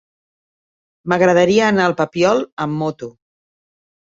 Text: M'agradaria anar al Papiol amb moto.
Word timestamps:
M'agradaria 1.13 1.67
anar 1.73 1.85
al 1.91 1.95
Papiol 2.01 2.43
amb 2.67 2.81
moto. 2.85 3.13